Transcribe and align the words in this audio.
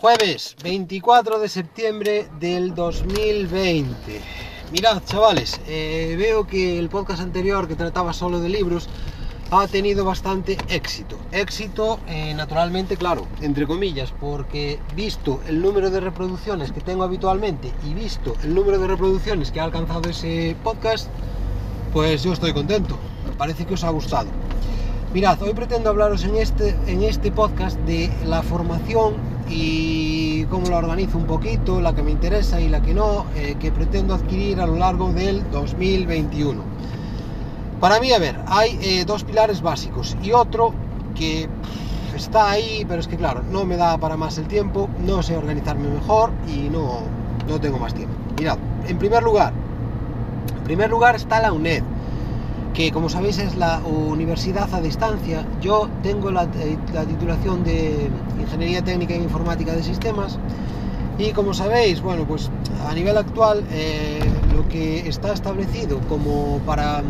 Jueves 0.00 0.56
24 0.62 1.38
de 1.40 1.48
septiembre 1.50 2.26
del 2.40 2.74
2020. 2.74 4.22
Mirad, 4.72 5.02
chavales, 5.04 5.60
eh, 5.66 6.14
veo 6.18 6.46
que 6.46 6.78
el 6.78 6.88
podcast 6.88 7.20
anterior 7.20 7.68
que 7.68 7.74
trataba 7.74 8.14
solo 8.14 8.40
de 8.40 8.48
libros 8.48 8.88
ha 9.50 9.66
tenido 9.66 10.06
bastante 10.06 10.56
éxito. 10.70 11.18
Éxito, 11.32 12.00
eh, 12.08 12.32
naturalmente, 12.32 12.96
claro, 12.96 13.26
entre 13.42 13.66
comillas, 13.66 14.10
porque 14.18 14.78
visto 14.96 15.42
el 15.46 15.60
número 15.60 15.90
de 15.90 16.00
reproducciones 16.00 16.72
que 16.72 16.80
tengo 16.80 17.04
habitualmente 17.04 17.70
y 17.86 17.92
visto 17.92 18.36
el 18.42 18.54
número 18.54 18.78
de 18.78 18.86
reproducciones 18.86 19.50
que 19.52 19.60
ha 19.60 19.64
alcanzado 19.64 20.08
ese 20.08 20.56
podcast, 20.64 21.10
pues 21.92 22.22
yo 22.22 22.32
estoy 22.32 22.54
contento. 22.54 22.96
Parece 23.36 23.66
que 23.66 23.74
os 23.74 23.84
ha 23.84 23.90
gustado. 23.90 24.30
Mirad, 25.12 25.42
hoy 25.42 25.52
pretendo 25.52 25.90
hablaros 25.90 26.24
en 26.24 26.36
este, 26.36 26.74
en 26.86 27.02
este 27.02 27.30
podcast 27.30 27.78
de 27.80 28.10
la 28.24 28.42
formación 28.42 29.29
y 29.48 30.44
cómo 30.44 30.68
la 30.68 30.78
organizo 30.78 31.18
un 31.18 31.24
poquito, 31.24 31.80
la 31.80 31.94
que 31.94 32.02
me 32.02 32.10
interesa 32.10 32.60
y 32.60 32.68
la 32.68 32.82
que 32.82 32.94
no, 32.94 33.26
eh, 33.36 33.56
que 33.58 33.70
pretendo 33.72 34.14
adquirir 34.14 34.60
a 34.60 34.66
lo 34.66 34.76
largo 34.76 35.12
del 35.12 35.48
2021. 35.50 36.62
Para 37.80 37.98
mí, 38.00 38.12
a 38.12 38.18
ver, 38.18 38.38
hay 38.46 38.78
eh, 38.82 39.04
dos 39.04 39.24
pilares 39.24 39.62
básicos 39.62 40.16
y 40.22 40.32
otro 40.32 40.74
que 41.14 41.48
está 42.14 42.50
ahí, 42.50 42.84
pero 42.86 43.00
es 43.00 43.08
que 43.08 43.16
claro, 43.16 43.42
no 43.50 43.64
me 43.64 43.76
da 43.76 43.96
para 43.98 44.16
más 44.16 44.36
el 44.38 44.46
tiempo, 44.46 44.88
no 45.06 45.22
sé 45.22 45.36
organizarme 45.36 45.88
mejor 45.88 46.30
y 46.46 46.68
no, 46.68 47.00
no 47.48 47.60
tengo 47.60 47.78
más 47.78 47.94
tiempo. 47.94 48.14
Mirad, 48.38 48.58
en 48.86 48.98
primer 48.98 49.22
lugar, 49.22 49.52
en 50.58 50.64
primer 50.64 50.90
lugar 50.90 51.16
está 51.16 51.40
la 51.40 51.52
UNED 51.52 51.82
que 52.74 52.92
como 52.92 53.08
sabéis 53.08 53.38
es 53.38 53.56
la 53.56 53.80
universidad 53.84 54.72
a 54.74 54.80
distancia. 54.80 55.44
Yo 55.60 55.88
tengo 56.02 56.30
la, 56.30 56.46
titulación 56.46 57.64
de 57.64 58.10
Ingeniería 58.40 58.82
Técnica 58.82 59.14
e 59.14 59.18
Informática 59.18 59.72
de 59.72 59.82
Sistemas 59.82 60.38
y 61.18 61.32
como 61.32 61.52
sabéis, 61.52 62.00
bueno, 62.00 62.24
pues 62.26 62.50
a 62.88 62.94
nivel 62.94 63.16
actual 63.16 63.64
eh, 63.70 64.20
lo 64.54 64.66
que 64.68 65.08
está 65.08 65.32
establecido 65.32 66.00
como 66.08 66.58
para, 66.60 67.02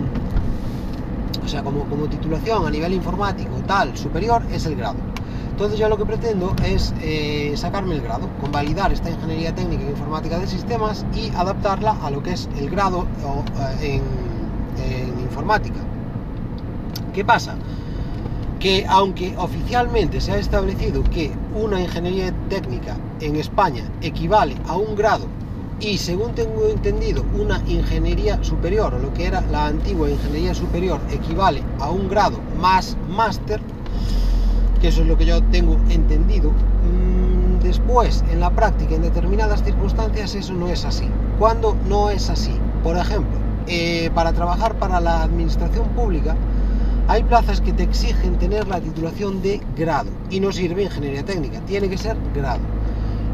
o 1.45 1.49
sea, 1.49 1.63
como, 1.63 1.85
como 1.85 2.07
titulación 2.07 2.67
a 2.67 2.71
nivel 2.71 2.95
informático 2.95 3.55
tal 3.67 3.97
superior 3.97 4.43
es 4.53 4.67
el 4.67 4.77
grado. 4.77 4.97
Entonces 5.51 5.79
yo 5.79 5.91
lo 5.91 5.99
que 5.99 6.07
pretendo 6.07 6.57
es 6.65 6.95
eh, 7.03 7.53
sacarme 7.55 7.95
el 7.95 8.01
grado, 8.01 8.31
convalidar 8.41 8.93
esta 8.93 9.11
ingeniería 9.11 9.55
técnica 9.55 9.85
e 9.85 9.91
informática 9.91 10.39
de 10.39 10.47
sistemas 10.47 11.05
y 11.15 11.31
adaptarla 11.37 11.99
a 12.03 12.11
lo 12.11 12.23
que 12.23 12.33
es 12.33 12.49
el 12.59 12.71
grado 12.71 13.07
eh, 13.83 13.97
en 13.97 14.31
en 14.79 15.10
informática. 15.31 15.81
¿Qué 17.15 17.25
pasa? 17.25 17.55
Que 18.59 18.85
aunque 18.89 19.35
oficialmente 19.39 20.21
se 20.21 20.33
ha 20.33 20.39
establecido 20.39 21.03
que 21.05 21.33
una 21.55 21.81
ingeniería 21.81 22.35
técnica 22.49 22.97
en 23.21 23.37
España 23.37 23.85
equivale 24.03 24.57
a 24.67 24.77
un 24.77 24.95
grado 24.97 25.27
y 25.81 25.97
según 25.97 26.35
tengo 26.35 26.67
entendido 26.67 27.25
una 27.39 27.63
ingeniería 27.67 28.43
superior 28.45 28.93
lo 29.01 29.15
que 29.15 29.27
era 29.27 29.41
la 29.41 29.67
antigua 29.67 30.11
ingeniería 30.11 30.55
superior 30.55 31.01
equivale 31.11 31.63
a 31.79 31.91
un 31.91 32.09
grado 32.09 32.39
más 32.61 32.99
máster, 33.09 33.61
que 34.81 34.89
eso 34.89 35.01
es 35.03 35.09
lo 35.09 35.17
que 35.17 35.25
yo 35.25 35.43
tengo 35.45 35.79
entendido, 35.89 36.51
mm, 36.51 37.63
después 37.63 38.25
en 38.31 38.41
la 38.41 38.51
práctica 38.51 38.95
en 38.95 39.03
determinadas 39.03 39.63
circunstancias 39.63 40.35
eso 40.35 40.53
no 40.53 40.69
es 40.69 40.85
así. 40.85 41.09
Cuando 41.39 41.77
no 41.89 42.11
es 42.11 42.29
así? 42.29 42.53
Por 42.83 42.99
ejemplo, 42.99 43.50
eh, 43.73 44.11
para 44.15 44.33
trabajar 44.33 44.75
para 44.81 45.01
la 45.01 45.23
administración 45.23 45.87
pública 45.91 46.35
hay 47.07 47.23
plazas 47.23 47.61
que 47.61 47.73
te 47.73 47.85
exigen 47.85 48.37
tener 48.39 48.67
la 48.67 48.81
titulación 48.81 49.43
de 49.43 49.61
grado 49.77 50.11
y 50.29 50.41
no 50.41 50.51
sirve 50.51 50.83
ingeniería 50.83 51.25
técnica, 51.25 51.61
tiene 51.61 51.89
que 51.89 51.97
ser 51.97 52.17
grado. 52.35 52.61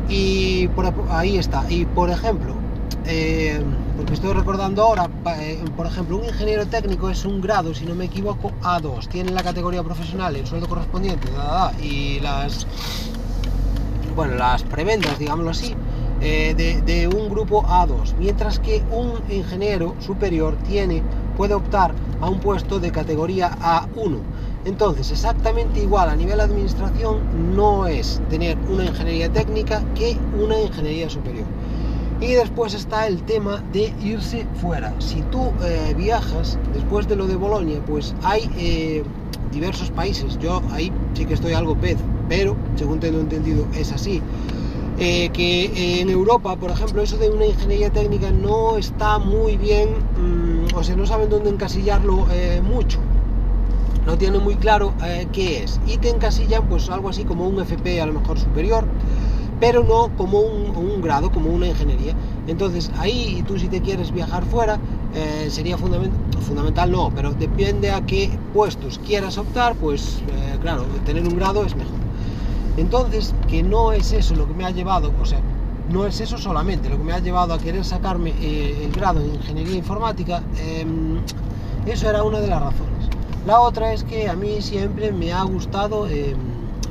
Y 0.08 0.68
por 0.68 0.92
ahí 1.10 1.38
está. 1.38 1.64
Y 1.70 1.86
por 1.86 2.10
ejemplo, 2.10 2.54
eh, 3.06 3.60
porque 3.96 4.12
estoy 4.12 4.34
recordando 4.34 4.82
ahora, 4.82 5.08
eh, 5.38 5.62
por 5.76 5.86
ejemplo, 5.86 6.18
un 6.18 6.24
ingeniero 6.24 6.66
técnico 6.66 7.08
es 7.08 7.24
un 7.24 7.40
grado, 7.40 7.74
si 7.74 7.86
no 7.86 7.94
me 7.94 8.04
equivoco, 8.04 8.52
A2. 8.62 9.08
Tiene 9.08 9.32
la 9.32 9.42
categoría 9.42 9.82
profesional, 9.82 10.36
el 10.36 10.46
sueldo 10.46 10.68
correspondiente, 10.68 11.28
y 11.82 12.20
las, 12.20 12.66
bueno, 14.14 14.34
las 14.34 14.62
prebendas, 14.64 15.18
digámoslo 15.18 15.50
así, 15.50 15.74
eh, 16.20 16.54
de, 16.86 17.08
un 17.08 17.28
grupo 17.28 17.62
A2, 17.64 18.14
mientras 18.18 18.58
que 18.58 18.82
un 18.90 19.20
ingeniero 19.30 19.94
superior 20.00 20.56
tiene, 20.66 21.02
puede 21.36 21.54
optar 21.54 21.94
a 22.20 22.30
un 22.30 22.40
puesto 22.40 22.80
de 22.80 22.90
categoría 22.90 23.50
A1. 23.60 24.18
Entonces, 24.64 25.10
exactamente 25.10 25.80
igual 25.80 26.08
a 26.08 26.16
nivel 26.16 26.40
administración 26.40 27.54
no 27.54 27.86
es 27.86 28.20
tener 28.30 28.56
una 28.68 28.86
ingeniería 28.86 29.30
técnica 29.30 29.82
que 29.94 30.16
una 30.38 30.58
ingeniería 30.60 31.08
superior. 31.08 31.46
Y 32.20 32.32
después 32.32 32.72
está 32.72 33.06
el 33.06 33.22
tema 33.22 33.62
de 33.72 33.92
irse 34.02 34.46
fuera. 34.60 34.94
Si 35.00 35.20
tú 35.30 35.52
eh, 35.62 35.94
viajas 35.96 36.58
después 36.72 37.06
de 37.06 37.16
lo 37.16 37.26
de 37.26 37.36
Bolonia, 37.36 37.80
pues 37.86 38.14
hay 38.22 38.50
eh, 38.56 39.04
diversos 39.52 39.90
países. 39.90 40.38
Yo 40.38 40.62
ahí 40.72 40.90
sí 41.12 41.26
que 41.26 41.34
estoy 41.34 41.52
algo 41.52 41.76
pez, 41.76 41.98
pero 42.28 42.56
según 42.76 43.00
tengo 43.00 43.20
entendido 43.20 43.66
es 43.74 43.92
así. 43.92 44.22
Eh, 44.98 45.28
que 45.30 46.00
en 46.00 46.08
Europa, 46.08 46.56
por 46.56 46.70
ejemplo, 46.70 47.02
eso 47.02 47.18
de 47.18 47.28
una 47.28 47.44
ingeniería 47.44 47.90
técnica 47.90 48.30
no 48.30 48.78
está 48.78 49.18
muy 49.18 49.58
bien, 49.58 49.90
mm, 49.90 50.74
o 50.74 50.82
sea, 50.82 50.96
no 50.96 51.04
saben 51.04 51.28
dónde 51.28 51.50
encasillarlo 51.50 52.26
eh, 52.32 52.62
mucho. 52.62 52.98
No 54.06 54.16
tienen 54.16 54.42
muy 54.42 54.54
claro 54.54 54.94
eh, 55.04 55.26
qué 55.32 55.64
es. 55.64 55.80
Y 55.86 55.98
te 55.98 56.08
encasillan 56.08 56.66
pues 56.68 56.88
algo 56.88 57.10
así 57.10 57.24
como 57.24 57.46
un 57.46 57.60
FP 57.60 58.00
a 58.00 58.06
lo 58.06 58.14
mejor 58.14 58.38
superior, 58.38 58.86
pero 59.60 59.84
no 59.84 60.16
como 60.16 60.40
un, 60.40 61.02
grado, 61.02 61.30
como 61.30 61.50
una 61.50 61.66
ingeniería. 61.66 62.14
Entonces 62.46 62.90
ahí 62.98 63.44
tú 63.46 63.58
si 63.58 63.68
te 63.68 63.82
quieres 63.82 64.12
viajar 64.12 64.44
fuera, 64.44 64.78
sería 65.48 65.76
fundamental, 65.78 66.20
fundamental 66.42 66.90
no, 66.90 67.10
pero 67.14 67.32
depende 67.32 67.90
a 67.90 68.02
qué 68.02 68.30
puestos 68.52 68.98
quieras 68.98 69.38
optar, 69.38 69.74
pues 69.76 70.20
claro, 70.60 70.84
tener 71.04 71.26
un 71.26 71.36
grado 71.36 71.64
es 71.64 71.74
mejor. 71.74 72.05
Entonces, 72.76 73.34
que 73.48 73.62
no 73.62 73.92
es 73.92 74.12
eso 74.12 74.34
lo 74.34 74.46
que 74.46 74.54
me 74.54 74.64
ha 74.64 74.70
llevado, 74.70 75.12
o 75.20 75.24
sea, 75.24 75.40
no 75.90 76.06
es 76.06 76.20
eso 76.20 76.36
solamente, 76.36 76.88
lo 76.88 76.98
que 76.98 77.04
me 77.04 77.12
ha 77.12 77.20
llevado 77.20 77.54
a 77.54 77.58
querer 77.58 77.84
sacarme 77.84 78.34
eh, 78.40 78.84
el 78.84 78.92
grado 78.92 79.20
en 79.20 79.34
ingeniería 79.34 79.76
informática, 79.76 80.42
em, 80.58 81.20
eso 81.86 82.10
era 82.10 82.22
una 82.22 82.40
de 82.40 82.48
las 82.48 82.60
razones. 82.60 83.08
La 83.46 83.60
otra 83.60 83.92
es 83.92 84.02
que 84.04 84.28
a 84.28 84.34
mí 84.34 84.60
siempre 84.60 85.12
me 85.12 85.32
ha 85.32 85.42
gustado 85.44 86.06
em, 86.08 86.36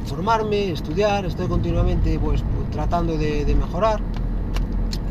formarme, 0.05 0.71
estudiar, 0.71 1.25
estoy 1.25 1.47
continuamente 1.47 2.17
pues, 2.19 2.43
tratando 2.71 3.17
de, 3.17 3.53
mejorar, 3.55 3.99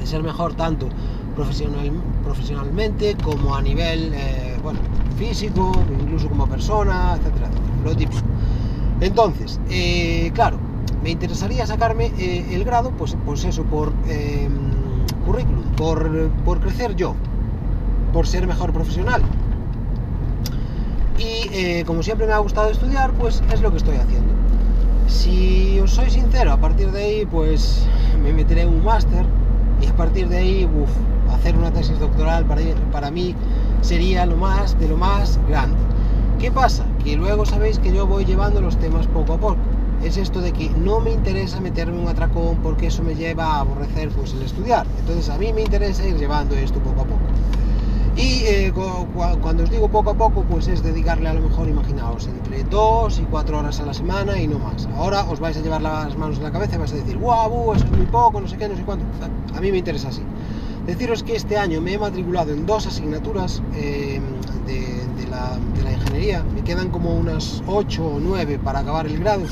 de 0.00 0.06
ser 0.06 0.22
mejor 0.22 0.54
tanto 0.54 0.88
profesional, 1.36 1.92
profesionalmente 2.24 3.16
como 3.22 3.54
a 3.54 3.62
nivel 3.62 4.12
eh, 4.14 4.56
bueno, 4.62 4.78
físico, 5.18 5.72
incluso 6.00 6.28
como 6.28 6.46
persona, 6.46 7.16
etcétera, 7.18 7.50
lo 7.84 7.94
típico. 7.94 8.22
Entonces, 9.00 9.60
eh, 9.68 10.30
claro, 10.34 10.58
me 11.04 11.10
interesaría 11.10 11.66
sacarme 11.66 12.06
eh, 12.18 12.46
el 12.52 12.64
grado, 12.64 12.90
pues, 12.92 13.14
pues 13.26 13.44
eso, 13.44 13.62
por 13.64 13.92
em, 14.08 14.50
currículum, 15.26 15.62
por, 15.76 16.60
crecer 16.60 16.96
yo, 16.96 17.14
por 18.14 18.26
ser 18.26 18.46
mejor 18.46 18.72
profesional. 18.72 19.20
Y 21.18 21.46
eh, 21.52 21.84
como 21.86 22.02
siempre 22.02 22.26
me 22.26 22.32
ha 22.32 22.38
gustado 22.38 22.70
estudiar, 22.70 23.12
pues 23.12 23.42
es 23.52 23.60
lo 23.60 23.70
que 23.70 23.76
estoy 23.76 23.98
haciendo. 23.98 24.32
Si 25.06 25.78
os 25.78 25.90
soy 25.90 26.08
sincero, 26.08 26.52
a 26.52 26.56
partir 26.56 26.90
de 26.90 27.02
ahí, 27.02 27.26
pues 27.26 27.86
me 28.22 28.32
meteré 28.32 28.62
en 28.62 28.70
un 28.70 28.82
máster 28.82 29.26
y 29.82 29.86
a 29.86 29.96
partir 29.96 30.30
de 30.30 30.38
ahí, 30.38 30.68
hacer 31.30 31.54
una 31.54 31.70
tesis 31.70 31.98
doctoral 31.98 32.46
para, 32.46 32.62
para 32.90 33.10
mí 33.10 33.34
sería 33.82 34.24
lo 34.24 34.38
más 34.38 34.78
de 34.80 34.88
lo 34.88 34.96
más 34.96 35.38
grande. 35.50 35.76
¿Qué 36.38 36.50
pasa? 36.50 36.86
Que 37.04 37.14
luego 37.14 37.44
sabéis 37.44 37.78
que 37.78 37.92
yo 37.92 38.06
voy 38.06 38.24
llevando 38.24 38.62
los 38.62 38.78
temas 38.78 39.06
poco 39.08 39.34
a 39.34 39.36
poco 39.36 39.58
es 40.04 40.18
esto 40.18 40.40
de 40.40 40.52
que 40.52 40.68
no 40.70 41.00
me 41.00 41.12
interesa 41.12 41.60
meterme 41.60 41.98
un 41.98 42.08
atracón 42.08 42.58
porque 42.62 42.88
eso 42.88 43.02
me 43.02 43.14
lleva 43.14 43.46
a 43.46 43.60
aborrecer 43.60 44.10
pues 44.10 44.34
el 44.34 44.42
estudiar. 44.42 44.86
Entonces 45.00 45.30
a 45.30 45.38
mí 45.38 45.52
me 45.52 45.62
interesa 45.62 46.06
ir 46.06 46.16
llevando 46.16 46.54
esto 46.54 46.78
poco 46.80 47.02
a 47.02 47.04
poco. 47.04 47.22
Y 48.16 48.44
eh, 48.44 48.72
cuando 49.42 49.64
os 49.64 49.70
digo 49.70 49.88
poco 49.88 50.10
a 50.10 50.14
poco, 50.14 50.44
pues 50.44 50.68
es 50.68 50.84
dedicarle 50.84 51.28
a 51.28 51.34
lo 51.34 51.40
mejor, 51.40 51.68
imaginaos, 51.68 52.28
entre 52.28 52.62
2 52.62 53.18
y 53.18 53.22
4 53.22 53.58
horas 53.58 53.80
a 53.80 53.86
la 53.86 53.94
semana 53.94 54.38
y 54.38 54.46
no 54.46 54.58
más. 54.60 54.86
Ahora 54.96 55.24
os 55.24 55.40
vais 55.40 55.56
a 55.56 55.60
llevar 55.60 55.82
las 55.82 56.16
manos 56.16 56.36
en 56.36 56.44
la 56.44 56.52
cabeza 56.52 56.76
y 56.76 56.78
vais 56.78 56.92
a 56.92 56.96
decir, 56.96 57.18
guau, 57.18 57.74
eso 57.74 57.84
es 57.84 57.90
muy 57.90 58.06
poco, 58.06 58.40
no 58.40 58.46
sé 58.46 58.56
qué, 58.56 58.68
no 58.68 58.76
sé 58.76 58.82
cuánto. 58.82 59.04
A 59.56 59.60
mí 59.60 59.72
me 59.72 59.78
interesa 59.78 60.08
así. 60.10 60.22
Deciros 60.86 61.24
que 61.24 61.34
este 61.34 61.56
año 61.56 61.80
me 61.80 61.94
he 61.94 61.98
matriculado 61.98 62.52
en 62.52 62.66
dos 62.66 62.86
asignaturas 62.86 63.62
eh, 63.74 64.20
de, 64.66 65.26
la, 65.28 65.58
de 65.76 65.82
la 65.82 65.92
ingeniería. 65.92 66.44
Me 66.54 66.62
quedan 66.62 66.90
como 66.90 67.14
unas 67.14 67.64
8 67.66 68.04
o 68.04 68.20
9 68.20 68.60
para 68.62 68.80
acabar 68.80 69.06
el 69.06 69.18
grado 69.18 69.44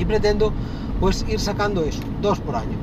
y 0.00 0.04
pretendo 0.04 0.52
pues 0.98 1.24
ir 1.28 1.38
sacando 1.38 1.84
eso, 1.84 2.00
dos 2.20 2.40
por 2.40 2.56
año. 2.56 2.76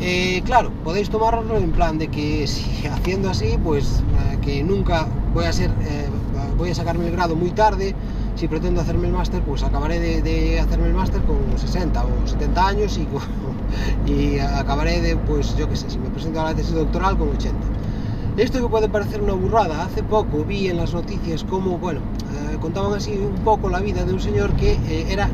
Eh, 0.00 0.42
claro, 0.44 0.70
podéis 0.84 1.10
tomarlo 1.10 1.56
en 1.56 1.72
plan 1.72 1.98
de 1.98 2.08
que 2.08 2.46
si 2.48 2.86
haciendo 2.86 3.30
así, 3.30 3.58
pues 3.62 4.02
eh, 4.32 4.38
que 4.40 4.62
nunca 4.62 5.06
voy 5.34 5.44
a 5.44 5.52
ser, 5.52 5.70
eh, 5.82 6.08
voy 6.56 6.70
a 6.70 6.74
sacarme 6.74 7.06
el 7.06 7.12
grado 7.12 7.36
muy 7.36 7.50
tarde, 7.50 7.94
si 8.36 8.46
pretendo 8.46 8.80
hacerme 8.80 9.08
el 9.08 9.12
máster, 9.12 9.42
pues 9.42 9.64
acabaré 9.64 9.98
de, 9.98 10.60
hacerme 10.60 10.86
el 10.86 10.94
máster 10.94 11.20
con 11.22 11.38
60 11.58 12.04
o 12.04 12.26
70 12.26 12.66
años 12.66 12.98
y, 12.98 14.10
y 14.10 14.38
acabaré 14.38 15.00
de, 15.00 15.16
pues 15.16 15.56
yo 15.56 15.68
qué 15.68 15.76
sé, 15.76 15.90
si 15.90 15.98
me 15.98 16.08
presento 16.10 16.40
a 16.40 16.44
la 16.44 16.54
tesis 16.54 16.74
doctoral 16.74 17.18
con 17.18 17.30
80. 17.30 17.58
Esto 18.36 18.62
que 18.62 18.68
puede 18.68 18.88
parecer 18.88 19.20
una 19.20 19.32
burrada, 19.32 19.84
hace 19.84 20.04
poco 20.04 20.44
vi 20.44 20.68
en 20.68 20.76
las 20.76 20.94
noticias 20.94 21.42
cómo, 21.42 21.76
bueno, 21.78 22.00
contaban 22.60 22.94
así 22.94 23.12
un 23.12 23.42
poco 23.44 23.68
la 23.68 23.80
vida 23.80 24.04
de 24.04 24.12
un 24.12 24.20
señor 24.20 24.54
que 24.54 24.72
eh, 24.72 25.06
era 25.10 25.28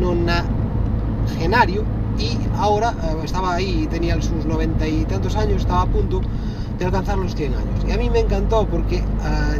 nonagenario 0.00 1.84
y 2.18 2.38
ahora 2.56 2.94
eh, 3.02 3.16
estaba 3.24 3.54
ahí, 3.54 3.86
tenía 3.90 4.20
sus 4.20 4.44
noventa 4.46 4.86
y 4.86 5.04
tantos 5.04 5.36
años, 5.36 5.62
estaba 5.62 5.82
a 5.82 5.86
punto 5.86 6.20
de 6.78 6.84
alcanzar 6.84 7.18
los 7.18 7.34
100 7.34 7.54
años. 7.54 7.84
Y 7.86 7.92
a 7.92 7.96
mí 7.96 8.10
me 8.10 8.20
encantó 8.20 8.66
porque 8.66 9.02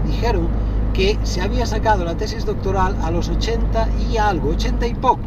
dijeron 0.06 0.48
que 0.92 1.18
se 1.24 1.42
había 1.42 1.66
sacado 1.66 2.04
la 2.04 2.16
tesis 2.16 2.46
doctoral 2.46 2.96
a 3.02 3.10
los 3.10 3.28
80 3.28 3.88
y 4.10 4.16
algo, 4.16 4.50
80 4.50 4.86
y 4.86 4.94
poco. 4.94 5.20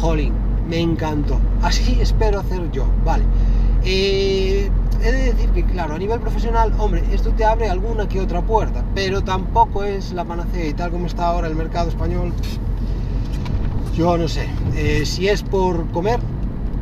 Jolín, 0.00 0.32
me 0.68 0.78
encantó. 0.78 1.40
Así 1.62 1.98
espero 2.00 2.40
hacer 2.40 2.70
yo, 2.70 2.84
vale. 3.04 3.24
Eh, 3.84 4.70
he 5.02 5.12
de 5.12 5.32
decir 5.32 5.50
que, 5.50 5.64
claro, 5.64 5.94
a 5.94 5.98
nivel 5.98 6.20
profesional, 6.20 6.72
hombre, 6.78 7.02
esto 7.12 7.30
te 7.30 7.44
abre 7.44 7.68
alguna 7.68 8.08
que 8.08 8.20
otra 8.20 8.42
puerta, 8.42 8.84
pero 8.94 9.22
tampoco 9.22 9.84
es 9.84 10.12
la 10.12 10.24
panacea 10.24 10.66
y 10.66 10.74
tal 10.74 10.90
como 10.90 11.06
está 11.06 11.28
ahora 11.28 11.48
el 11.48 11.54
mercado 11.54 11.88
español, 11.88 12.32
yo 13.94 14.16
no 14.16 14.28
sé. 14.28 14.46
Eh, 14.76 15.04
si 15.04 15.28
es 15.28 15.42
por 15.42 15.90
comer, 15.90 16.20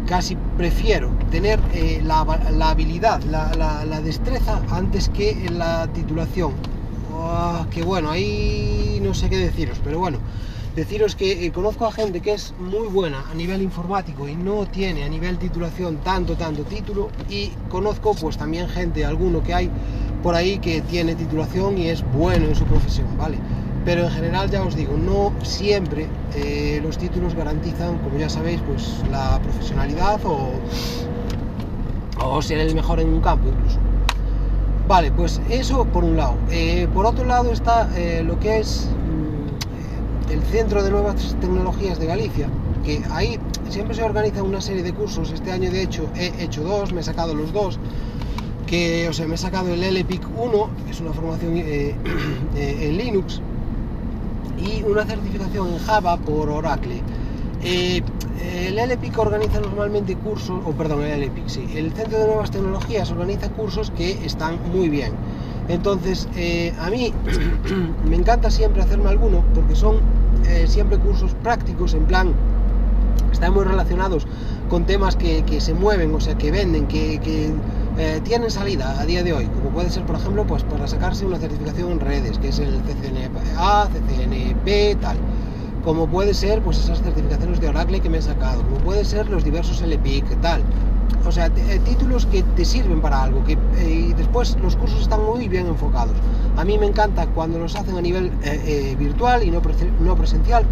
casi 0.06 0.36
prefiero 0.56 1.10
tener 1.30 1.58
eh, 1.72 2.00
la, 2.04 2.20
habilidad, 2.20 3.22
la, 3.24 4.00
destreza 4.02 4.60
antes 4.70 5.08
que 5.10 5.48
la 5.50 5.86
titulación. 5.88 6.52
Ah, 7.12 7.66
que 7.70 7.82
bueno, 7.82 8.10
ahí 8.10 9.00
no 9.02 9.14
sé 9.14 9.30
qué 9.30 9.38
deciros, 9.38 9.80
pero 9.82 9.98
bueno 9.98 10.18
deciros 10.76 11.16
que 11.16 11.46
eh, 11.46 11.52
conozco 11.52 11.86
a 11.86 11.90
gente 11.90 12.20
que 12.20 12.34
es 12.34 12.52
muy 12.58 12.86
buena 12.86 13.24
a 13.30 13.34
nivel 13.34 13.62
informático 13.62 14.28
y 14.28 14.36
no 14.36 14.66
tiene 14.66 15.04
a 15.04 15.08
nivel 15.08 15.38
titulación 15.38 15.96
tanto, 16.04 16.36
tanto 16.36 16.64
título 16.64 17.08
y 17.30 17.50
conozco 17.70 18.14
pues 18.14 18.36
también 18.36 18.68
gente, 18.68 19.06
alguno 19.06 19.42
que 19.42 19.54
hay 19.54 19.70
por 20.22 20.34
ahí 20.34 20.58
que 20.58 20.82
tiene 20.82 21.14
titulación 21.14 21.78
y 21.78 21.88
es 21.88 22.04
bueno 22.12 22.46
en 22.46 22.54
su 22.54 22.64
profesión, 22.64 23.06
¿vale? 23.16 23.38
Pero 23.86 24.04
en 24.04 24.10
general 24.10 24.50
ya 24.50 24.62
os 24.62 24.76
digo, 24.76 24.92
no 24.98 25.32
siempre 25.42 26.08
eh, 26.34 26.78
los 26.82 26.98
títulos 26.98 27.34
garantizan, 27.34 27.96
como 27.98 28.18
ya 28.18 28.28
sabéis, 28.28 28.60
pues 28.66 29.00
la 29.10 29.40
profesionalidad 29.40 30.20
o, 30.26 30.50
o 32.22 32.42
ser 32.42 32.58
el 32.58 32.74
mejor 32.74 33.00
en 33.00 33.14
un 33.14 33.22
campo 33.22 33.48
incluso. 33.48 33.78
Vale, 34.86 35.10
pues 35.10 35.40
eso 35.48 35.86
por 35.86 36.04
un 36.04 36.18
lado. 36.18 36.34
Eh, 36.50 36.86
por 36.92 37.06
otro 37.06 37.24
lado 37.24 37.50
está 37.50 37.88
lo 38.22 38.38
que 38.40 38.58
es 38.58 38.88
el 40.30 40.42
Centro 40.42 40.82
de 40.82 40.90
Nuevas 40.90 41.36
Tecnologías 41.40 41.98
de 41.98 42.06
Galicia, 42.06 42.48
que 42.84 43.02
ahí 43.10 43.38
siempre 43.68 43.94
se 43.94 44.02
organiza 44.02 44.42
una 44.42 44.60
serie 44.60 44.82
de 44.82 44.92
cursos. 44.92 45.32
Este 45.32 45.52
año, 45.52 45.70
de 45.70 45.82
hecho, 45.82 46.08
he 46.16 46.32
hecho 46.42 46.62
dos, 46.62 46.92
me 46.92 47.00
he 47.00 47.04
sacado 47.04 47.34
los 47.34 47.52
dos. 47.52 47.78
Que, 48.66 49.08
o 49.08 49.12
sea, 49.12 49.28
me 49.28 49.36
he 49.36 49.38
sacado 49.38 49.72
el 49.72 49.82
LPIC 49.82 50.22
1, 50.36 50.70
que 50.84 50.90
es 50.90 51.00
una 51.00 51.12
formación 51.12 51.56
eh, 51.56 51.94
eh, 52.56 52.88
en 52.88 52.96
Linux, 52.96 53.40
y 54.58 54.82
una 54.82 55.04
certificación 55.04 55.68
en 55.68 55.78
Java 55.78 56.16
por 56.16 56.48
Oracle. 56.48 57.00
Eh, 57.62 58.02
el 58.66 58.76
LPIC 58.76 59.18
organiza 59.18 59.60
normalmente 59.60 60.16
cursos, 60.16 60.60
o 60.64 60.72
perdón, 60.72 61.02
el 61.04 61.20
LPIC, 61.22 61.48
sí, 61.48 61.68
el 61.74 61.92
Centro 61.92 62.18
de 62.18 62.26
Nuevas 62.26 62.50
Tecnologías 62.50 63.10
organiza 63.10 63.50
cursos 63.50 63.92
que 63.92 64.24
están 64.24 64.58
muy 64.72 64.88
bien. 64.88 65.12
Entonces, 65.68 66.28
a 66.78 66.90
mí 66.90 67.12
me 68.08 68.16
encanta 68.16 68.50
siempre 68.50 68.82
hacerme 68.82 69.08
alguno 69.08 69.42
porque 69.54 69.74
son 69.74 70.00
eh, 70.48 70.66
siempre 70.66 70.98
cursos 70.98 71.34
prácticos, 71.42 71.94
en 71.94 72.04
plan, 72.06 72.34
están 73.32 73.54
muy 73.54 73.64
relacionados 73.64 74.26
con 74.68 74.84
temas 74.86 75.16
que, 75.16 75.60
se 75.60 75.74
mueven, 75.74 76.14
o 76.14 76.20
sea, 76.20 76.36
que 76.36 76.50
venden, 76.50 76.86
que, 76.86 77.20
eh, 77.98 78.20
tienen 78.24 78.50
salida 78.50 79.00
a 79.00 79.06
día 79.06 79.22
de 79.22 79.32
hoy, 79.32 79.46
como 79.46 79.70
puede 79.70 79.90
ser, 79.90 80.04
por 80.04 80.16
ejemplo, 80.16 80.46
pues 80.46 80.62
para 80.64 80.86
sacarse 80.86 81.24
una 81.24 81.38
certificación 81.38 81.92
en 81.92 82.00
redes, 82.00 82.38
que 82.38 82.48
es 82.48 82.58
el 82.58 82.80
CCNA, 82.82 83.88
CCNP, 83.88 84.96
tal. 85.00 85.16
Como 85.84 86.06
puede 86.08 86.34
ser, 86.34 86.60
pues 86.62 86.78
esas 86.78 87.00
certificaciones 87.00 87.60
de 87.60 87.68
Oracle 87.68 88.00
que 88.00 88.10
me 88.10 88.18
he 88.18 88.22
sacado, 88.22 88.62
como 88.62 88.78
puede 88.78 89.04
ser 89.04 89.28
los 89.28 89.44
diversos 89.44 89.80
LPIC, 89.80 90.40
tal. 90.40 90.62
O 91.26 91.32
sea, 91.32 91.46
eh, 91.46 91.80
títulos 91.84 92.24
que 92.26 92.42
te 92.42 92.64
sirven 92.64 93.00
para 93.00 93.22
algo, 93.24 93.42
que 93.44 93.58
y 93.84 94.12
después 94.12 94.56
los 94.62 94.76
cursos 94.76 95.00
están 95.00 95.24
muy 95.24 95.48
bien 95.48 95.66
enfocados. 95.66 96.14
A 96.56 96.64
mí 96.64 96.78
me 96.78 96.86
encanta 96.86 97.26
cuando 97.26 97.58
los 97.58 97.74
hacen 97.74 97.96
a 97.96 98.00
nivel 98.00 98.26
eh, 98.42 98.62
eh, 98.64 98.96
virtual 98.96 99.42
y 99.42 99.50
no, 99.50 99.60
no 100.00 100.16
presencial, 100.16 100.64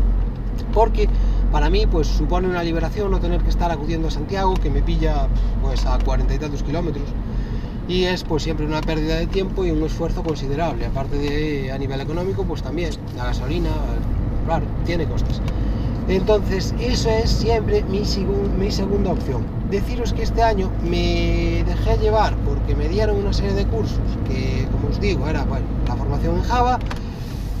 porque 0.72 1.08
para 1.50 1.68
mí 1.68 1.86
pues 1.86 2.06
supone 2.06 2.48
una 2.48 2.62
liberación 2.62 3.10
no 3.10 3.18
tener 3.18 3.42
que 3.42 3.50
estar 3.50 3.72
acudiendo 3.72 4.08
a 4.08 4.10
Santiago, 4.10 4.54
que 4.54 4.70
me 4.70 4.82
pilla 4.82 5.26
pues 5.60 5.84
a 5.84 5.98
cuarenta 5.98 6.34
y 6.34 6.38
tantos 6.38 6.62
kilómetros, 6.62 7.08
y 7.88 8.04
es 8.04 8.22
pues 8.22 8.44
siempre 8.44 8.64
una 8.64 8.80
pérdida 8.80 9.16
de 9.16 9.26
tiempo 9.26 9.64
y 9.64 9.72
un 9.72 9.82
esfuerzo 9.82 10.22
considerable, 10.22 10.86
aparte 10.86 11.18
de 11.18 11.72
a 11.72 11.78
nivel 11.78 12.00
económico 12.00 12.44
pues 12.44 12.62
también, 12.62 12.92
la 13.16 13.24
gasolina, 13.24 13.70
claro, 14.46 14.64
tiene 14.86 15.06
costes. 15.06 15.40
Entonces, 16.08 16.74
eso 16.80 17.08
es 17.10 17.30
siempre 17.30 17.84
mi, 17.84 18.04
segunda 18.04 19.12
opción. 19.12 19.44
Deciros 19.70 20.12
que 20.12 20.22
este 20.22 20.42
año 20.42 20.70
me 20.82 21.64
dejé 21.64 21.96
llevar 21.98 22.36
porque 22.38 22.74
me 22.74 22.88
dieron 22.88 23.16
una 23.16 23.32
serie 23.32 23.54
de 23.54 23.66
cursos 23.66 24.00
que, 24.26 24.66
como 24.72 24.88
os 24.88 25.00
digo, 25.00 25.26
era 25.28 25.46
la 25.86 25.96
formación 25.96 26.36
en 26.36 26.42
Java 26.42 26.78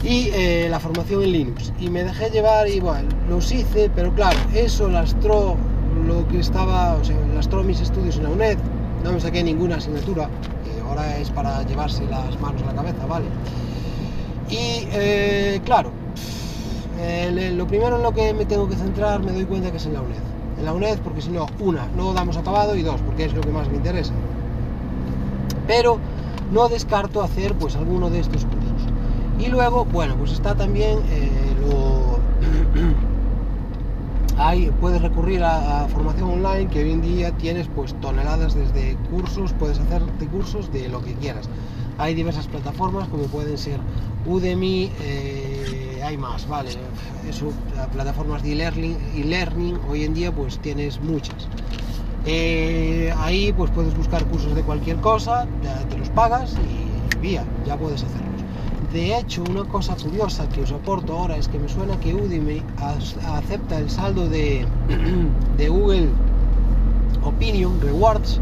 y 0.02 0.30
eh, 0.32 0.66
la 0.68 0.80
formación 0.80 1.22
en 1.22 1.32
Linux. 1.32 1.72
Y 1.80 1.88
me 1.88 2.04
dejé 2.04 2.30
llevar 2.30 2.68
y 2.68 2.82
los 3.28 3.52
hice, 3.52 3.90
pero 3.94 4.12
claro, 4.14 4.38
eso 4.54 4.88
lastró 4.88 5.56
lo 6.06 6.26
que 6.28 6.40
estaba, 6.40 6.94
o 6.94 7.04
sea, 7.04 7.16
lastró 7.34 7.62
mis 7.62 7.80
estudios 7.80 8.16
en 8.16 8.24
la 8.24 8.30
UNED, 8.30 8.58
no 9.04 9.12
me 9.12 9.20
saqué 9.20 9.42
ninguna 9.42 9.76
asignatura, 9.76 10.28
que 10.64 10.80
ahora 10.80 11.18
es 11.18 11.30
para 11.30 11.62
llevarse 11.64 12.04
las 12.06 12.38
manos 12.40 12.62
a 12.62 12.66
la 12.66 12.74
cabeza, 12.74 13.06
¿vale? 13.06 13.26
Y 14.50 14.86
eh, 14.92 15.60
claro, 15.64 15.92
lo 17.54 17.66
primero 17.66 17.96
en 17.96 18.02
lo 18.02 18.12
que 18.12 18.32
me 18.34 18.44
tengo 18.44 18.68
que 18.68 18.76
centrar 18.76 19.22
me 19.22 19.32
doy 19.32 19.44
cuenta 19.44 19.70
que 19.70 19.76
es 19.76 19.86
en 19.86 19.94
la 19.94 20.02
UNED. 20.02 20.22
En 20.58 20.64
la 20.64 20.72
UNED 20.72 20.98
porque 20.98 21.22
si 21.22 21.30
no, 21.30 21.46
una, 21.60 21.86
no 21.96 22.12
damos 22.12 22.36
acabado 22.36 22.76
y 22.76 22.82
dos, 22.82 23.00
porque 23.02 23.24
es 23.24 23.34
lo 23.34 23.40
que 23.40 23.50
más 23.50 23.68
me 23.68 23.76
interesa. 23.76 24.12
Pero 25.66 25.98
no 26.52 26.68
descarto 26.68 27.22
hacer 27.22 27.54
pues 27.54 27.76
alguno 27.76 28.10
de 28.10 28.20
estos 28.20 28.44
cursos. 28.44 28.92
Y 29.38 29.48
luego, 29.48 29.84
bueno, 29.86 30.16
pues 30.16 30.32
está 30.32 30.54
también 30.54 30.98
eh, 31.10 31.30
lo... 31.60 32.20
Hay, 34.38 34.72
puedes 34.80 35.02
recurrir 35.02 35.44
a, 35.44 35.86
formación 35.88 36.30
online 36.30 36.68
que 36.68 36.82
hoy 36.82 36.92
en 36.92 37.02
día 37.02 37.32
tienes 37.32 37.68
pues 37.74 37.94
toneladas 38.00 38.54
desde 38.54 38.96
cursos, 39.10 39.52
puedes 39.58 39.78
hacer 39.78 40.02
de 40.02 40.26
cursos 40.26 40.72
de 40.72 40.88
lo 40.88 41.02
que 41.02 41.14
quieras. 41.14 41.48
Hay 41.98 42.14
diversas 42.14 42.48
plataformas 42.48 43.08
como 43.08 43.24
pueden 43.24 43.58
ser 43.58 43.78
Udemy, 44.26 44.90
eh, 45.00 45.41
hay 46.02 46.16
más, 46.16 46.48
vale. 46.48 46.70
Eso, 47.28 47.52
plataformas 47.92 48.42
de 48.42 48.52
e-learning, 48.52 48.96
e-learning 49.16 49.78
hoy 49.88 50.04
en 50.04 50.14
día 50.14 50.32
pues 50.32 50.58
tienes 50.58 51.00
muchas. 51.00 51.48
Eh, 52.26 53.12
ahí 53.18 53.52
pues 53.52 53.70
puedes 53.70 53.96
buscar 53.96 54.24
cursos 54.26 54.54
de 54.54 54.62
cualquier 54.62 54.96
cosa, 54.98 55.46
te 55.90 55.98
los 55.98 56.08
pagas 56.10 56.54
y 56.54 57.18
vía, 57.18 57.44
ya 57.66 57.76
puedes 57.76 58.02
hacerlos. 58.02 58.42
De 58.92 59.16
hecho, 59.16 59.42
una 59.48 59.64
cosa 59.64 59.96
curiosa 59.96 60.46
que 60.50 60.62
os 60.62 60.72
aporto 60.72 61.18
ahora 61.18 61.36
es 61.36 61.48
que 61.48 61.58
me 61.58 61.68
suena 61.68 61.98
que 61.98 62.14
Udemy 62.14 62.62
acepta 63.26 63.78
el 63.78 63.88
saldo 63.88 64.28
de, 64.28 64.66
de 65.56 65.68
Google 65.68 66.08
Opinion 67.24 67.80
Rewards 67.80 68.38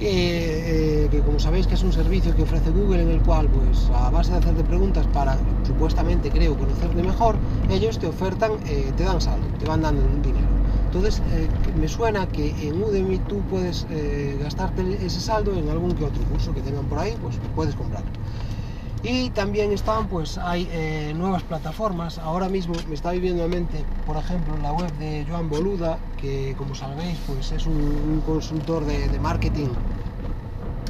eh, 0.00 1.08
que, 1.10 1.20
como 1.20 1.38
sabéis 1.38 1.66
que 1.66 1.74
es 1.74 1.82
un 1.82 1.92
servicio 1.92 2.34
que 2.34 2.42
ofrece 2.42 2.70
Google 2.70 3.02
en 3.02 3.10
el 3.10 3.22
cual 3.22 3.48
pues 3.48 3.88
a 3.90 4.10
base 4.10 4.32
de 4.32 4.38
hacerte 4.38 4.64
preguntas 4.64 5.06
para 5.06 5.38
supuestamente 5.66 6.30
creo 6.30 6.56
conocerte 6.56 7.02
mejor 7.02 7.36
ellos 7.70 7.98
te 7.98 8.06
ofertan 8.06 8.52
eh, 8.66 8.92
te 8.96 9.04
dan 9.04 9.20
saldo 9.20 9.46
te 9.58 9.64
van 9.66 9.82
dando 9.82 10.02
dinero. 10.22 10.46
Entonces 10.86 11.22
eh, 11.32 11.48
me 11.78 11.88
suena 11.88 12.26
que 12.26 12.54
en 12.68 12.82
Udemy 12.82 13.18
tú 13.20 13.40
puedes 13.50 13.86
gastarte 14.40 14.82
ese 15.04 15.20
saldo 15.20 15.54
en 15.54 15.68
algún 15.68 15.92
que 15.92 16.04
otro 16.04 16.22
curso 16.24 16.52
que 16.54 16.60
tengan 16.60 16.84
por 16.86 16.98
ahí 16.98 17.16
pues 17.20 17.36
puedes 17.54 17.74
comprarlo 17.74 18.10
y 19.02 19.30
también 19.30 19.72
están 19.72 20.08
pues 20.08 20.38
hay 20.38 20.68
nuevas 21.14 21.42
plataformas. 21.42 22.18
Ahora 22.18 22.48
mismo 22.48 22.74
me 22.88 22.94
está 22.94 23.12
viviendo 23.12 23.44
en 23.44 23.50
mente 23.50 23.84
por 24.06 24.16
ejemplo 24.16 24.56
la 24.62 24.72
web 24.72 24.92
de 24.98 25.24
Joan 25.28 25.48
Boluda 25.48 25.98
que 26.20 26.54
como 26.56 26.74
sabéis 26.74 27.18
pues 27.26 27.52
es 27.52 27.66
un, 27.66 28.22
consultor 28.26 28.84
de, 28.84 29.18
marketing. 29.20 29.68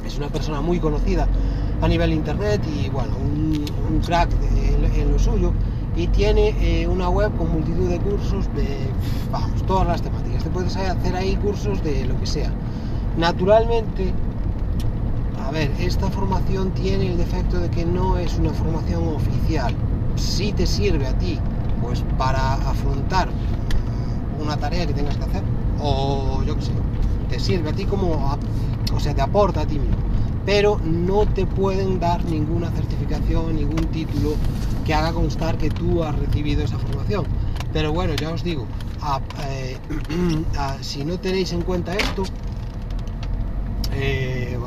Es 0.05 0.17
una 0.17 0.29
persona 0.29 0.61
muy 0.61 0.79
conocida 0.79 1.27
a 1.81 1.87
nivel 1.87 2.13
internet 2.13 2.61
y 2.65 2.89
bueno 2.89 3.13
un, 3.17 3.65
crack 4.05 4.29
en, 4.95 5.11
lo 5.11 5.19
suyo. 5.19 5.53
Y 5.95 6.07
tiene 6.07 6.55
eh, 6.61 6.87
una 6.87 7.09
web 7.09 7.35
con 7.35 7.51
multitud 7.51 7.89
de 7.89 7.99
cursos 7.99 8.45
de 8.55 8.67
vamos 9.31 9.63
todas 9.63 9.87
las 9.87 10.01
temáticas. 10.01 10.43
Te 10.43 10.49
puedes 10.49 10.75
hacer 10.75 11.15
ahí 11.15 11.35
cursos 11.37 11.83
de 11.83 12.05
lo 12.05 12.19
que 12.19 12.27
sea. 12.27 12.51
Naturalmente 13.17 14.13
a 15.47 15.51
ver 15.51 15.71
esta 15.79 16.09
formación 16.09 16.71
tiene 16.71 17.07
el 17.07 17.17
defecto 17.17 17.59
de 17.59 17.69
que 17.69 17.85
no 17.85 18.17
es 18.17 18.37
una 18.37 18.51
formación 18.51 19.07
oficial 19.15 19.73
si 20.17 20.51
te 20.51 20.67
sirve 20.67 21.07
a 21.07 21.17
ti, 21.17 21.39
pues 21.81 22.03
para 22.17 22.55
afrontar 22.55 23.29
mm, 23.29 24.41
una 24.41 24.57
tarea 24.57 24.85
que 24.85 24.93
tengas 24.93 25.15
que 25.15 25.23
hacer, 25.23 25.43
o 25.79 26.43
yo 26.43 26.55
qué 26.55 26.63
sé, 26.63 26.71
te 27.29 27.39
sirve 27.39 27.69
a 27.69 27.73
ti 27.73 27.85
como, 27.85 28.37
o 28.93 28.99
sea, 28.99 29.13
te 29.15 29.21
aporta 29.21 29.61
a 29.61 29.65
ti 29.65 29.79
mismo, 29.79 29.95
pero 30.45 30.81
no 30.83 31.25
te 31.25 31.45
pueden 31.45 31.99
dar 31.99 32.25
ninguna 32.25 32.69
certificación, 32.71 33.55
ningún 33.55 33.85
título 33.91 34.33
que 34.85 34.93
haga 34.93 35.13
constar 35.13 35.57
que 35.57 35.69
tú 35.69 36.03
has 36.03 36.17
recibido 36.17 36.63
esa 36.63 36.77
formación. 36.77 37.25
Pero 37.73 37.93
bueno, 37.93 38.15
ya 38.15 38.31
os 38.31 38.43
digo, 38.43 38.65
eh, 39.49 39.77
si 40.81 41.05
no 41.05 41.19
tenéis 41.19 41.51
en 41.51 41.61
cuenta 41.61 41.93
esto, 41.95 42.23
eh, 43.93 44.57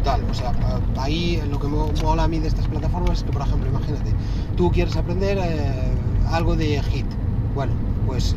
O 0.00 0.34
sea, 0.34 0.52
ahí 0.98 1.42
lo 1.50 1.58
que 1.60 1.68
me 1.68 1.76
mola 2.02 2.24
a 2.24 2.28
mí 2.28 2.38
de 2.38 2.48
estas 2.48 2.66
plataformas 2.66 3.18
es 3.18 3.24
que, 3.24 3.32
por 3.32 3.42
ejemplo, 3.42 3.68
imagínate, 3.68 4.12
tú 4.56 4.70
quieres 4.70 4.96
aprender 4.96 5.38
eh, 5.38 5.92
algo 6.30 6.56
de 6.56 6.80
HIT. 6.80 7.06
Bueno, 7.54 7.72
pues 8.06 8.34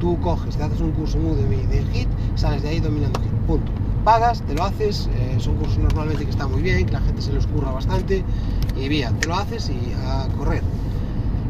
tú 0.00 0.18
coges, 0.20 0.56
te 0.56 0.62
haces 0.62 0.80
un 0.80 0.92
curso 0.92 1.18
Udemy 1.18 1.66
de 1.66 1.82
HIT, 1.82 2.08
sales 2.36 2.62
de 2.62 2.70
ahí 2.70 2.80
dominando 2.80 3.20
HIT. 3.20 3.32
Punto. 3.46 3.70
Pagas, 4.02 4.42
te 4.42 4.54
lo 4.54 4.64
haces, 4.64 5.08
son 5.38 5.56
cursos 5.56 5.78
normalmente 5.78 6.24
que 6.24 6.30
están 6.30 6.50
muy 6.50 6.62
bien, 6.62 6.86
que 6.86 6.92
la 6.92 7.00
gente 7.00 7.22
se 7.22 7.32
los 7.32 7.46
curra 7.46 7.70
bastante, 7.70 8.24
y 8.76 8.88
bien, 8.88 9.14
te 9.20 9.28
lo 9.28 9.34
haces 9.34 9.70
y 9.70 9.92
a 10.06 10.26
correr. 10.36 10.62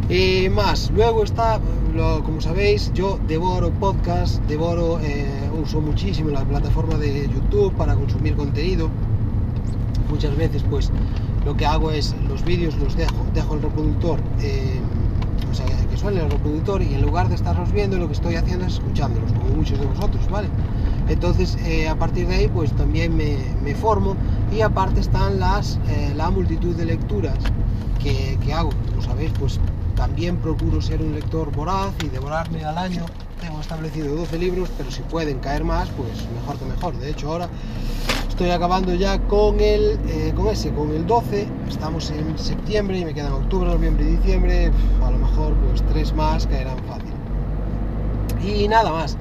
Y 0.09 0.49
más, 0.51 0.91
luego 0.91 1.25
está, 1.25 1.61
como 2.25 2.41
sabéis, 2.41 2.93
yo 2.93 3.19
devoro 3.27 3.71
podcast, 3.71 4.43
devoro, 4.47 5.01
eh, 5.01 5.27
uso 5.63 5.81
muchísimo 5.81 6.31
la 6.31 6.45
plataforma 6.45 6.99
de 6.99 7.29
YouTube 7.29 7.73
para 7.75 7.95
consumir 7.95 8.37
contenido. 8.37 8.91
Muchas 10.09 10.37
veces 10.37 10.65
pues 10.69 10.91
lo 11.45 11.57
que 11.57 11.67
hago 11.67 11.91
es 11.91 12.15
los 12.29 12.45
vídeos 12.45 12.77
los 12.77 12.97
dejo, 12.97 13.27
dejo 13.35 13.55
el 13.55 13.63
reproductor, 13.63 14.21
eh, 14.41 14.81
o 15.51 15.55
sea, 15.55 15.67
que 15.67 15.97
suene 15.97 16.21
el 16.23 16.31
reproductor 16.31 16.83
y 16.83 16.95
en 16.95 17.03
lugar 17.03 17.29
de 17.29 17.35
estarlos 17.35 17.73
viendo 17.73 17.99
lo 17.99 18.07
que 18.07 18.15
estoy 18.15 18.37
haciendo 18.37 18.67
es 18.67 18.75
escuchándolos, 18.75 19.33
como 19.33 19.57
muchos 19.57 19.79
de 19.79 19.87
vosotros, 19.87 20.29
¿vale? 20.31 20.49
Entonces 21.09 21.57
eh, 21.65 21.89
a 21.89 21.97
partir 21.97 22.27
de 22.29 22.37
ahí 22.37 22.49
pues 22.49 22.73
también 22.73 23.17
me, 23.17 23.75
formo 23.75 24.17
y 24.53 24.61
aparte 24.61 25.01
están 25.01 25.41
las, 25.41 25.79
la 26.15 26.31
multitud 26.31 26.75
de 26.77 26.87
lecturas 26.87 27.37
que, 28.03 28.39
que 28.45 28.53
hago, 28.53 28.71
como 28.91 29.03
sabéis 29.03 29.33
pues 29.39 29.59
también 29.95 30.37
procuro 30.37 30.81
ser 30.83 31.01
un 31.03 31.15
lector 31.15 31.53
voraz 31.53 31.93
y 32.05 32.09
devorarme 32.09 32.65
al 32.65 32.79
año. 32.79 33.07
Tengo 33.41 33.61
establecido 33.61 34.15
12 34.15 34.39
libros, 34.39 34.69
pero 34.77 34.91
si 34.91 35.03
pueden 35.03 35.39
caer 35.39 35.65
más, 35.65 35.89
pues 35.91 36.11
mejor 36.35 36.59
que 36.59 36.65
mejor. 36.65 36.97
De 36.99 37.11
hecho, 37.11 37.31
ahora 37.31 37.49
estoy 38.29 38.51
acabando 38.51 38.95
ya 38.95 39.19
con 39.21 39.61
el, 39.61 39.99
eh, 40.09 40.33
con 40.37 40.49
ese, 40.49 40.71
con 40.73 40.91
el 40.91 41.07
12. 41.07 41.47
Estamos 41.69 42.11
en 42.11 42.39
septiembre 42.39 42.99
y 42.99 43.05
me 43.05 43.15
quedan 43.15 43.33
octubre, 43.33 43.69
noviembre 43.69 44.05
y 44.05 44.17
diciembre. 44.17 44.71
A 45.05 45.11
lo 45.11 45.19
mejor 45.19 45.55
pues 45.55 45.83
tres 45.93 46.13
más 46.15 46.47
caerán 46.47 46.79
fácil. 46.85 47.13
Y 48.45 48.69
nada 48.69 48.91
más 48.91 49.17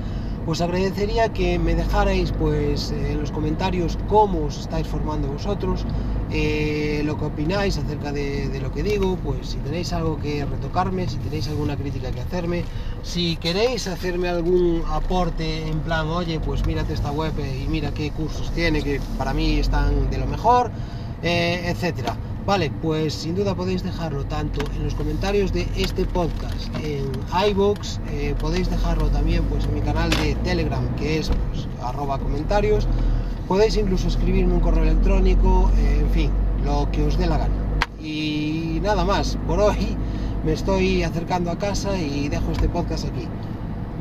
os 0.46 0.60
agradecería 0.62 1.30
que 1.30 1.58
me 1.58 1.74
dejarais 1.76 2.32
pues 2.34 2.92
en 2.92 3.20
los 3.20 3.32
comentarios 3.32 3.98
cómo 4.08 4.46
os 4.46 4.60
estáis 4.60 4.88
formando 4.88 5.30
vosotros, 5.30 5.86
eh, 6.32 7.02
lo 7.06 7.18
que 7.18 7.26
opináis 7.26 7.78
acerca 7.78 8.12
de, 8.12 8.60
lo 8.60 8.72
que 8.72 8.84
digo, 8.84 9.18
pues 9.24 9.50
si 9.50 9.58
tenéis 9.58 9.94
algo 9.94 10.20
que 10.20 10.46
retocarme, 10.46 11.08
si 11.08 11.18
tenéis 11.18 11.48
alguna 11.48 11.78
crítica 11.78 12.12
que 12.12 12.22
hacerme, 12.22 12.66
si 13.04 13.38
queréis 13.38 13.88
hacerme 13.88 14.28
algún 14.28 14.84
aporte 14.90 15.68
en 15.68 15.80
plan, 15.80 16.08
oye, 16.08 16.40
pues 16.40 16.66
mírate 16.66 16.94
esta 16.94 17.12
web 17.12 17.34
y 17.40 17.68
mira 17.70 17.94
qué 17.94 18.12
cursos 18.12 18.52
tiene, 18.52 18.82
que 18.82 19.00
para 19.18 19.34
mí 19.34 19.60
están 19.60 20.10
de 20.10 20.18
lo 20.18 20.26
mejor, 20.26 20.72
eh, 21.22 21.64
etcétera. 21.68 22.18
Vale, 22.46 22.70
pues 22.82 23.14
sin 23.14 23.36
duda 23.36 23.56
podéis 23.56 23.84
dejarlo 23.84 24.26
tanto 24.26 24.60
en 24.76 24.84
los 24.84 24.96
comentarios 24.96 25.54
de 25.54 25.66
este 25.78 26.04
podcast, 26.04 26.68
en 26.84 27.10
iVoox, 27.52 28.00
eh, 28.12 28.36
podéis 28.38 28.70
dejarlo 28.70 29.08
también 29.08 29.46
pues 29.46 29.64
en 29.64 29.76
mi 29.76 29.80
canal 29.80 30.10
de 30.10 30.36
Telegram, 30.44 30.86
que 30.98 31.20
es 31.20 31.30
pues, 31.30 31.70
arroba 31.82 32.20
comentarios, 32.20 32.86
podéis 33.48 33.78
incluso 33.78 34.10
escribirme 34.10 34.56
un 34.56 34.60
correo 34.60 34.84
electrónico, 34.84 35.72
eh, 35.78 36.00
en 36.02 36.10
fin, 36.10 36.32
lo 36.66 36.92
que 36.92 37.04
os 37.04 37.18
dé 37.18 37.28
la 37.28 37.38
gana. 37.38 37.56
Y 38.02 38.82
nada 38.84 39.06
más, 39.06 39.38
por 39.48 39.62
hoy 39.62 39.96
me 40.46 40.52
estoy 40.52 41.04
acercando 41.04 41.50
a 41.50 41.58
casa 41.58 41.98
y 41.98 42.28
dejo 42.28 42.52
este 42.52 42.68
podcast 42.68 43.06
aquí. 43.06 43.26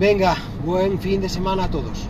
Venga, 0.00 0.36
buen 0.66 0.98
fin 0.98 1.20
de 1.20 1.28
semana 1.28 1.64
a 1.64 1.70
todos. 1.70 2.08